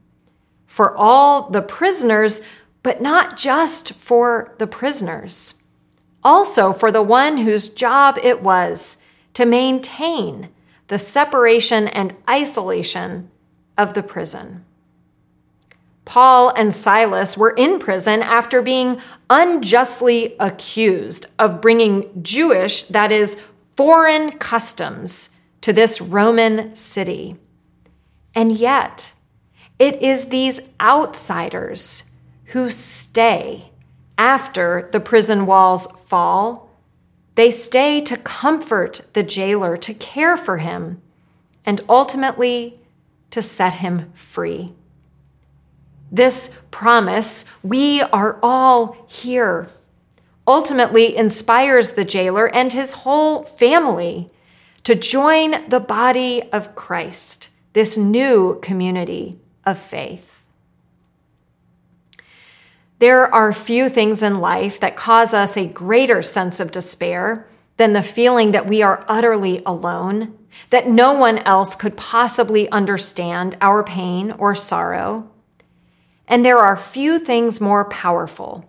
for 0.65 0.95
all 0.95 1.49
the 1.49 1.61
prisoners, 1.61 2.39
but 2.87 3.01
not 3.01 3.35
just 3.35 3.91
for 3.95 4.55
the 4.59 4.65
prisoners, 4.65 5.61
also 6.23 6.71
for 6.71 6.89
the 6.89 7.01
one 7.01 7.39
whose 7.39 7.67
job 7.67 8.17
it 8.23 8.41
was 8.41 8.95
to 9.33 9.45
maintain 9.45 10.47
the 10.87 10.97
separation 10.97 11.89
and 11.89 12.15
isolation 12.29 13.29
of 13.77 13.93
the 13.93 14.01
prison. 14.01 14.63
Paul 16.05 16.47
and 16.55 16.73
Silas 16.73 17.35
were 17.37 17.49
in 17.49 17.77
prison 17.77 18.21
after 18.23 18.61
being 18.61 19.01
unjustly 19.29 20.37
accused 20.39 21.25
of 21.37 21.59
bringing 21.59 22.23
Jewish, 22.23 22.83
that 22.83 23.11
is, 23.11 23.37
foreign 23.75 24.31
customs 24.31 25.31
to 25.59 25.73
this 25.73 25.99
Roman 25.99 26.73
city. 26.73 27.35
And 28.33 28.53
yet, 28.53 29.13
it 29.77 30.01
is 30.01 30.29
these 30.29 30.61
outsiders 30.79 32.05
who 32.47 32.69
stay 32.69 33.71
after 34.17 34.89
the 34.91 34.99
prison 34.99 35.45
walls 35.45 35.87
fall 35.99 36.67
they 37.37 37.51
stay 37.51 38.01
to 38.01 38.17
comfort 38.17 39.01
the 39.13 39.21
jailer, 39.21 39.77
to 39.77 39.93
care 39.93 40.35
for 40.35 40.57
him, 40.57 40.99
and 41.63 41.79
ultimately 41.87 42.79
to 43.29 43.43
set 43.43 43.73
him 43.73 44.11
free. 44.13 44.73
This 46.11 46.57
promise, 46.71 47.45
we 47.61 48.01
are 48.01 48.39
all 48.41 49.05
here, 49.07 49.67
ultimately 50.47 51.15
inspires 51.15 51.91
the 51.91 52.03
jailer 52.03 52.47
and 52.47 52.73
his 52.73 52.93
whole 53.03 53.43
family 53.43 54.31
to 54.83 54.95
join 54.95 55.69
the 55.69 55.79
body 55.79 56.41
of 56.51 56.73
Christ, 56.73 57.49
this 57.73 57.97
new 57.97 58.57
community 58.63 59.37
of 59.63 59.77
faith. 59.77 60.36
There 62.99 63.31
are 63.33 63.53
few 63.53 63.89
things 63.89 64.23
in 64.23 64.39
life 64.39 64.79
that 64.79 64.95
cause 64.95 65.33
us 65.33 65.55
a 65.55 65.67
greater 65.67 66.23
sense 66.23 66.59
of 66.59 66.71
despair 66.71 67.47
than 67.77 67.93
the 67.93 68.01
feeling 68.01 68.51
that 68.51 68.65
we 68.65 68.81
are 68.81 69.05
utterly 69.07 69.61
alone, 69.65 70.35
that 70.71 70.89
no 70.89 71.13
one 71.13 71.37
else 71.39 71.75
could 71.75 71.95
possibly 71.95 72.67
understand 72.71 73.55
our 73.61 73.83
pain 73.83 74.31
or 74.31 74.55
sorrow. 74.55 75.29
And 76.27 76.43
there 76.43 76.57
are 76.57 76.75
few 76.75 77.19
things 77.19 77.61
more 77.61 77.85
powerful 77.85 78.67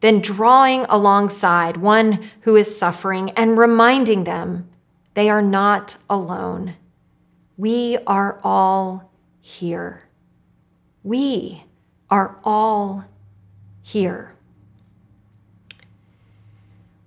than 0.00 0.20
drawing 0.20 0.86
alongside 0.88 1.76
one 1.76 2.24
who 2.42 2.56
is 2.56 2.78
suffering 2.78 3.30
and 3.30 3.58
reminding 3.58 4.24
them 4.24 4.68
they 5.14 5.28
are 5.28 5.42
not 5.42 5.96
alone. 6.08 6.76
We 7.58 7.98
are 8.06 8.40
all 8.42 9.12
here. 9.40 10.02
We 11.02 11.64
are 12.10 12.38
all 12.42 13.04
here. 13.86 14.32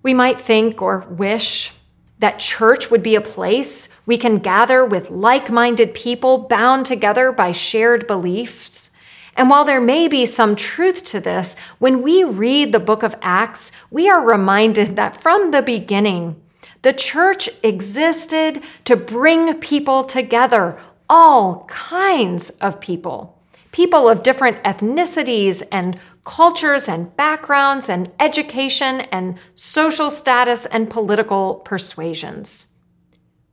We 0.02 0.14
might 0.14 0.40
think 0.40 0.82
or 0.82 1.06
wish 1.10 1.74
that 2.20 2.40
church 2.40 2.90
would 2.90 3.04
be 3.04 3.16
a 3.16 3.22
place 3.22 3.90
we 4.06 4.18
can 4.18 4.38
gather 4.38 4.86
with 4.86 5.10
like 5.10 5.52
minded 5.52 5.94
people 5.94 6.38
bound 6.38 6.86
together 6.86 7.34
by 7.34 7.52
shared 7.52 8.08
beliefs. 8.08 8.92
And 9.36 9.50
while 9.50 9.66
there 9.66 9.82
may 9.82 10.08
be 10.08 10.26
some 10.26 10.56
truth 10.56 11.04
to 11.06 11.20
this, 11.20 11.58
when 11.80 12.02
we 12.02 12.24
read 12.24 12.72
the 12.72 12.80
book 12.80 13.04
of 13.04 13.16
Acts, 13.22 13.74
we 13.92 14.10
are 14.10 14.24
reminded 14.24 14.96
that 14.96 15.18
from 15.18 15.52
the 15.52 15.62
beginning, 15.62 16.42
the 16.82 16.94
church 16.94 17.50
existed 17.62 18.64
to 18.86 18.96
bring 18.96 19.54
people 19.56 20.06
together, 20.06 20.80
all 21.10 21.66
kinds 21.68 22.52
of 22.62 22.80
people. 22.80 23.39
People 23.72 24.10
of 24.10 24.24
different 24.24 24.62
ethnicities 24.64 25.62
and 25.72 26.00
cultures 26.26 26.90
and 26.90 27.16
backgrounds 27.16 27.90
and 27.90 28.12
education 28.20 29.02
and 29.12 29.38
social 29.56 30.10
status 30.10 30.66
and 30.66 30.90
political 30.90 31.56
persuasions. 31.56 32.68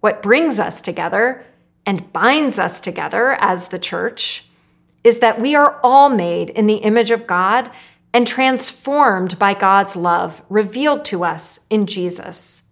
What 0.01 0.23
brings 0.23 0.59
us 0.59 0.81
together 0.81 1.45
and 1.85 2.13
binds 2.13 2.59
us 2.59 2.81
together 2.81 3.33
as 3.41 3.69
the 3.69 3.79
church 3.79 4.47
is 5.05 5.21
that 5.21 5.41
we 5.41 5.55
are 5.55 5.79
all 5.83 6.11
made 6.11 6.51
in 6.51 6.67
the 6.67 6.77
image 6.77 7.11
of 7.11 7.27
God 7.27 7.71
and 8.13 8.27
transformed 8.27 9.39
by 9.39 9.55
God's 9.55 9.95
love 9.95 10.43
revealed 10.49 11.05
to 11.05 11.23
us 11.23 11.61
in 11.71 11.87
Jesus. 11.87 12.65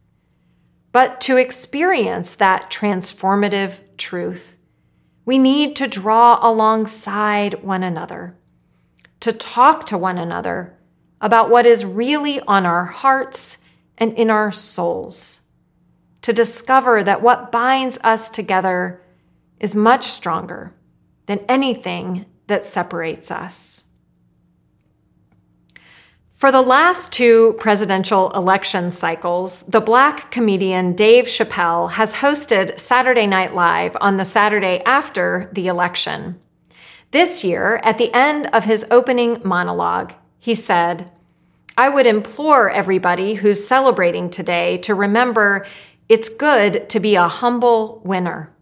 But 0.91 1.21
to 1.23 1.37
experience 1.37 2.35
that 2.35 2.71
transformative 2.71 3.81
truth, 3.97 4.54
we 5.25 5.39
need 5.39 5.75
to 5.77 5.89
draw 5.89 6.39
alongside 6.43 7.63
one 7.63 7.83
another 7.83 8.37
to 9.21 9.33
talk 9.33 9.87
to 9.87 9.97
one 9.97 10.19
another 10.19 10.77
about 11.19 11.49
what 11.49 11.65
is 11.65 11.83
really 11.83 12.41
on 12.41 12.67
our 12.67 12.85
hearts 12.85 13.65
and 13.97 14.13
in 14.19 14.29
our 14.29 14.53
souls, 14.53 15.41
to 16.21 16.33
discover 16.33 17.03
that 17.03 17.23
what 17.23 17.51
binds 17.51 17.99
us 18.05 18.29
together 18.29 19.03
is 19.59 19.75
much 19.75 20.05
stronger 20.05 20.75
than 21.25 21.39
anything 21.49 22.27
that 22.49 22.65
separates 22.65 23.31
us. 23.31 23.85
For 26.45 26.53
the 26.53 26.61
last 26.61 27.11
two 27.11 27.57
presidential 27.59 28.31
election 28.33 28.91
cycles, 28.91 29.63
the 29.63 29.81
black 29.81 30.31
comedian 30.31 30.93
Dave 30.95 31.25
Chappelle 31.25 31.93
has 31.93 32.17
hosted 32.17 32.79
Saturday 32.79 33.27
Night 33.27 33.55
Live 33.55 33.97
on 33.99 34.19
the 34.19 34.27
Saturday 34.27 34.83
after 34.85 35.49
the 35.55 35.69
election. 35.69 36.39
This 37.13 37.45
year, 37.45 37.81
at 37.83 37.97
the 37.97 38.13
end 38.13 38.49
of 38.49 38.67
his 38.67 38.85
opening 38.91 39.41
monologue, 39.43 40.13
he 40.39 40.55
said, 40.55 41.11
I 41.79 41.89
would 41.89 42.07
implore 42.07 42.71
everybody 42.71 43.37
who's 43.37 43.67
celebrating 43.67 44.29
today 44.29 44.77
to 44.83 44.95
remember 44.95 45.65
it's 46.11 46.29
good 46.29 46.91
to 46.91 47.01
be 47.01 47.15
a 47.15 47.27
humble 47.27 48.03
winner. 48.05 48.53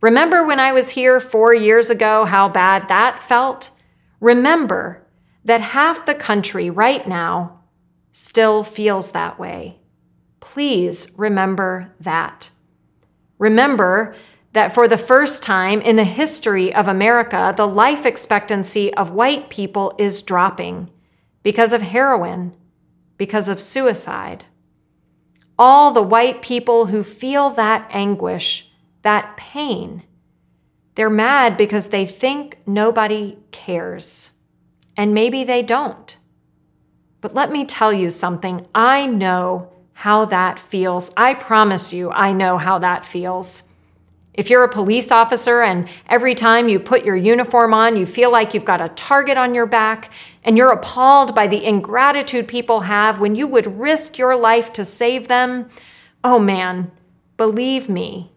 Remember 0.00 0.44
when 0.44 0.58
I 0.58 0.72
was 0.72 0.90
here 0.90 1.20
four 1.20 1.54
years 1.54 1.88
ago, 1.88 2.24
how 2.24 2.48
bad 2.48 2.88
that 2.88 3.22
felt? 3.22 3.70
Remember 4.18 5.01
that 5.44 5.60
half 5.60 6.06
the 6.06 6.14
country 6.14 6.70
right 6.70 7.06
now 7.06 7.60
still 8.12 8.62
feels 8.62 9.12
that 9.12 9.38
way. 9.38 9.78
Please 10.40 11.12
remember 11.16 11.94
that. 12.00 12.50
Remember 13.38 14.14
that 14.52 14.72
for 14.72 14.86
the 14.86 14.98
first 14.98 15.42
time 15.42 15.80
in 15.80 15.96
the 15.96 16.04
history 16.04 16.74
of 16.74 16.86
America, 16.86 17.54
the 17.56 17.66
life 17.66 18.04
expectancy 18.04 18.92
of 18.94 19.10
white 19.10 19.48
people 19.48 19.94
is 19.98 20.22
dropping 20.22 20.90
because 21.42 21.72
of 21.72 21.82
heroin, 21.82 22.54
because 23.16 23.48
of 23.48 23.60
suicide. 23.60 24.44
All 25.58 25.92
the 25.92 26.02
white 26.02 26.42
people 26.42 26.86
who 26.86 27.02
feel 27.02 27.50
that 27.50 27.88
anguish, 27.90 28.70
that 29.02 29.36
pain, 29.36 30.02
they're 30.94 31.10
mad 31.10 31.56
because 31.56 31.88
they 31.88 32.04
think 32.04 32.58
nobody 32.66 33.38
cares. 33.50 34.32
And 34.96 35.14
maybe 35.14 35.44
they 35.44 35.62
don't. 35.62 36.16
But 37.20 37.34
let 37.34 37.50
me 37.50 37.64
tell 37.64 37.92
you 37.92 38.10
something. 38.10 38.66
I 38.74 39.06
know 39.06 39.70
how 39.92 40.24
that 40.24 40.58
feels. 40.58 41.12
I 41.16 41.34
promise 41.34 41.92
you, 41.92 42.10
I 42.10 42.32
know 42.32 42.58
how 42.58 42.78
that 42.80 43.06
feels. 43.06 43.68
If 44.34 44.48
you're 44.48 44.64
a 44.64 44.72
police 44.72 45.12
officer 45.12 45.62
and 45.62 45.88
every 46.08 46.34
time 46.34 46.68
you 46.68 46.80
put 46.80 47.04
your 47.04 47.16
uniform 47.16 47.74
on, 47.74 47.96
you 47.96 48.06
feel 48.06 48.32
like 48.32 48.54
you've 48.54 48.64
got 48.64 48.80
a 48.80 48.88
target 48.88 49.36
on 49.36 49.54
your 49.54 49.66
back, 49.66 50.10
and 50.42 50.56
you're 50.56 50.72
appalled 50.72 51.34
by 51.34 51.46
the 51.46 51.64
ingratitude 51.64 52.48
people 52.48 52.80
have 52.80 53.20
when 53.20 53.34
you 53.34 53.46
would 53.46 53.78
risk 53.78 54.18
your 54.18 54.34
life 54.34 54.72
to 54.72 54.84
save 54.84 55.28
them, 55.28 55.68
oh 56.24 56.38
man, 56.38 56.90
believe 57.36 57.88
me, 57.88 58.32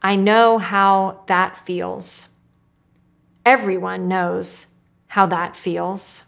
I 0.00 0.16
know 0.16 0.58
how 0.58 1.22
that 1.26 1.56
feels. 1.66 2.30
Everyone 3.44 4.08
knows 4.08 4.68
how 5.08 5.26
that 5.26 5.56
feels. 5.56 6.26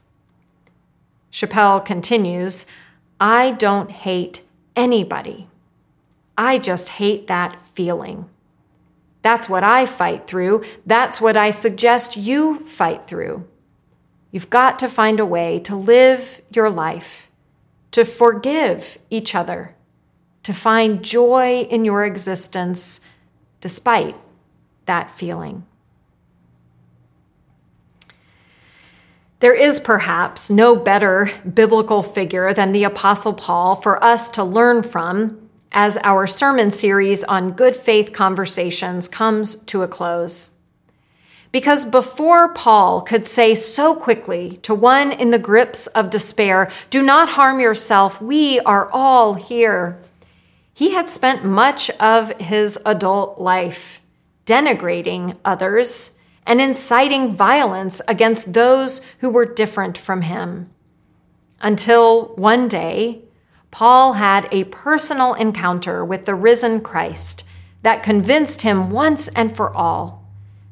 Chappelle 1.33 1.85
continues 1.85 2.67
I 3.21 3.51
don't 3.51 3.91
hate 3.91 4.43
anybody. 4.75 5.49
I 6.37 6.59
just 6.59 6.91
hate 6.91 7.27
that 7.27 7.61
feeling. 7.61 8.31
That's 9.23 9.49
what 9.49 9.63
I 9.63 9.85
fight 9.85 10.27
through. 10.27 10.65
That's 10.87 11.21
what 11.21 11.37
I 11.37 11.51
suggest 11.51 12.17
you 12.17 12.61
fight 12.61 13.07
through. 13.07 13.47
You've 14.31 14.49
got 14.49 14.79
to 14.79 14.89
find 14.89 15.21
a 15.21 15.27
way 15.27 15.61
to 15.61 15.77
live 15.77 16.41
your 16.51 16.71
life, 16.71 17.31
to 17.91 18.05
forgive 18.05 18.97
each 19.11 19.35
other, 19.35 19.75
to 20.45 20.55
find 20.55 21.05
joy 21.05 21.67
in 21.69 21.85
your 21.85 22.05
existence 22.05 23.01
despite 23.61 24.17
that 24.87 25.11
feeling. 25.11 25.67
There 29.41 29.55
is 29.55 29.81
perhaps 29.81 30.51
no 30.51 30.77
better 30.77 31.31
biblical 31.55 32.03
figure 32.03 32.53
than 32.53 32.73
the 32.73 32.85
Apostle 32.85 33.33
Paul 33.33 33.75
for 33.75 34.03
us 34.05 34.29
to 34.31 34.45
learn 34.45 34.83
from 34.83 35.49
as 35.73 35.97
our 36.05 36.27
sermon 36.27 36.71
series 36.71 37.25
on 37.25 37.53
good 37.53 37.75
faith 37.75 38.13
conversations 38.13 39.09
comes 39.09 39.57
to 39.65 39.83
a 39.83 39.89
close. 39.89 40.51
Because 41.53 41.87
before 41.87 42.53
Paul 42.53 43.01
could 43.01 43.25
say 43.25 43.55
so 43.55 43.95
quickly 43.95 44.59
to 44.63 44.75
one 44.75 45.11
in 45.11 45.31
the 45.31 45.39
grips 45.39 45.87
of 45.89 46.11
despair, 46.11 46.71
Do 46.91 47.03
not 47.03 47.31
harm 47.31 47.61
yourself, 47.61 48.21
we 48.21 48.61
are 48.61 48.91
all 48.93 49.35
here, 49.35 49.99
he 50.75 50.93
had 50.93 51.09
spent 51.09 51.45
much 51.45 51.91
of 51.93 52.31
his 52.41 52.79
adult 52.85 53.41
life 53.41 54.01
denigrating 54.45 55.37
others 55.45 56.17
and 56.47 56.61
inciting 56.61 57.35
violence 57.35 58.01
against 58.09 58.53
those 58.53 59.01
who 59.19 59.31
were 59.31 59.45
different 59.45 59.97
from 59.97 60.23
him. 60.23 60.71
Until 61.61 62.35
one 62.37 62.69
day, 62.69 63.23
Paul 63.71 64.15
had 64.15 64.49
a 64.51 64.65
personal 64.65 65.35
encounter 65.35 66.05
with 66.05 66.25
the 66.25 66.35
risen 66.35 66.81
Christ 66.81 67.45
that 67.83 68.03
convinced 68.03 68.63
him 68.63 68.91
once 68.91 69.29
and 69.29 69.55
for 69.55 69.75
all 69.75 70.21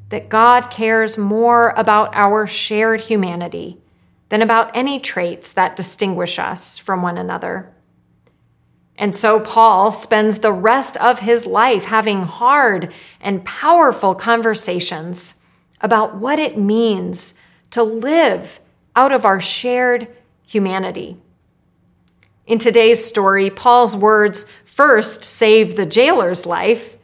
that 0.08 0.28
God 0.28 0.70
cares 0.70 1.18
more 1.18 1.70
about 1.76 2.10
our 2.14 2.46
shared 2.46 3.02
humanity 3.02 3.78
than 4.30 4.42
about 4.42 4.74
any 4.74 4.98
traits 4.98 5.52
that 5.52 5.76
distinguish 5.76 6.38
us 6.38 6.78
from 6.78 7.02
one 7.02 7.18
another. 7.18 7.72
And 8.96 9.14
so 9.14 9.38
Paul 9.38 9.90
spends 9.92 10.38
the 10.38 10.52
rest 10.52 10.96
of 10.96 11.20
his 11.20 11.46
life 11.46 11.84
having 11.84 12.22
hard 12.22 12.92
and 13.20 13.44
powerful 13.44 14.14
conversations 14.14 15.37
about 15.80 16.16
what 16.16 16.38
it 16.38 16.58
means 16.58 17.34
to 17.70 17.82
live 17.82 18.60
out 18.96 19.12
of 19.12 19.24
our 19.24 19.40
shared 19.40 20.08
humanity. 20.46 21.16
In 22.46 22.58
today's 22.58 23.04
story, 23.04 23.50
Paul's 23.50 23.94
words 23.94 24.50
first 24.64 25.22
save 25.22 25.76
the 25.76 25.86
jailer's 25.86 26.46
life, 26.46 26.96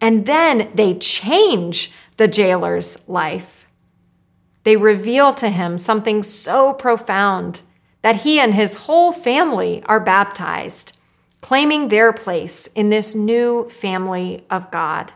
and 0.00 0.26
then 0.26 0.70
they 0.74 0.94
change 0.94 1.92
the 2.16 2.28
jailer's 2.28 2.96
life. 3.06 3.66
They 4.64 4.76
reveal 4.76 5.32
to 5.34 5.50
him 5.50 5.78
something 5.78 6.22
so 6.22 6.72
profound 6.72 7.60
that 8.02 8.16
he 8.16 8.40
and 8.40 8.54
his 8.54 8.76
whole 8.76 9.12
family 9.12 9.82
are 9.86 10.00
baptized, 10.00 10.96
claiming 11.40 11.88
their 11.88 12.12
place 12.12 12.66
in 12.68 12.88
this 12.88 13.14
new 13.14 13.68
family 13.68 14.44
of 14.50 14.70
God 14.70 15.12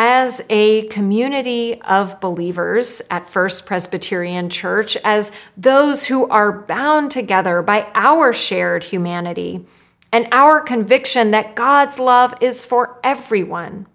as 0.00 0.40
a 0.48 0.84
community 0.84 1.82
of 1.82 2.20
believers 2.20 3.02
at 3.10 3.28
First 3.28 3.66
Presbyterian 3.66 4.48
Church, 4.48 4.96
as 4.98 5.32
those 5.56 6.06
who 6.06 6.28
are 6.28 6.52
bound 6.52 7.10
together 7.10 7.62
by 7.62 7.88
our 7.94 8.32
shared 8.32 8.84
humanity 8.84 9.66
and 10.12 10.28
our 10.30 10.60
conviction 10.60 11.32
that 11.32 11.56
God's 11.56 11.98
love 11.98 12.32
is 12.40 12.64
for 12.64 13.00
everyone. 13.02 13.88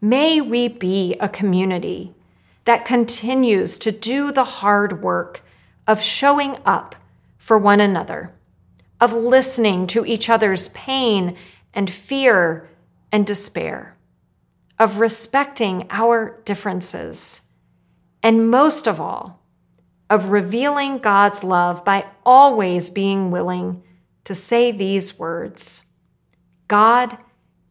May 0.00 0.40
we 0.40 0.68
be 0.68 1.16
a 1.20 1.28
community 1.28 2.14
that 2.64 2.86
continues 2.86 3.76
to 3.78 3.92
do 3.92 4.32
the 4.32 4.44
hard 4.44 5.02
work 5.02 5.42
of 5.86 6.00
showing 6.00 6.56
up 6.64 6.96
for 7.36 7.58
one 7.58 7.80
another, 7.80 8.32
of 9.00 9.12
listening 9.12 9.86
to 9.88 10.06
each 10.06 10.30
other's 10.30 10.68
pain 10.68 11.36
and 11.74 11.90
fear 11.90 12.70
and 13.12 13.26
despair, 13.26 13.93
of 14.78 14.98
respecting 14.98 15.86
our 15.90 16.40
differences, 16.44 17.42
and 18.22 18.50
most 18.50 18.86
of 18.86 19.00
all, 19.00 19.42
of 20.10 20.30
revealing 20.30 20.98
God's 20.98 21.44
love 21.44 21.84
by 21.84 22.06
always 22.24 22.90
being 22.90 23.30
willing 23.30 23.82
to 24.24 24.34
say 24.34 24.72
these 24.72 25.18
words 25.18 25.88
God 26.68 27.18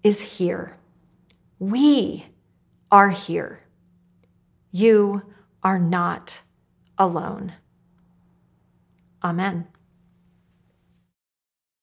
is 0.04 0.22
here. 0.22 0.78
We 1.60 2.28
are 2.92 3.10
here. 3.10 3.62
You 4.72 5.24
are 5.63 5.80
not 5.80 6.42
alone. 6.98 7.54
Amen. 9.24 9.68